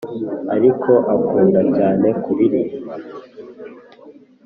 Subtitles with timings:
[0.55, 2.93] ariko akunda cyane kuririmba